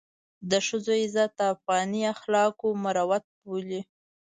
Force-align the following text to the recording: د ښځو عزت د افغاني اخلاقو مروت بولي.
د 0.49 0.51
ښځو 0.67 0.93
عزت 1.01 1.31
د 1.39 1.41
افغاني 1.55 2.01
اخلاقو 2.13 2.67
مروت 2.83 3.25
بولي. 3.45 3.81